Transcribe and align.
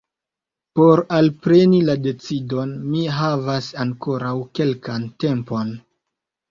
Por 0.79 1.01
alpreni 1.17 1.83
la 1.91 1.97
decidon 2.07 2.73
mi 2.95 3.05
havas 3.19 3.71
ankoraŭ 3.87 4.35
kelkan 4.61 5.11
tempon. 5.27 5.81